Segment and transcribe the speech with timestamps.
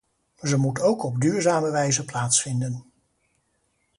[0.41, 2.85] Ze moet ook op duurzame wijze plaatsvinden.